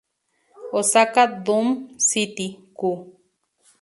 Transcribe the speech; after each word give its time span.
Osaka 0.77 1.23
Dome 1.45 1.73
City 2.09 2.47
Co., 2.79 2.89
Ltd. 2.93 3.17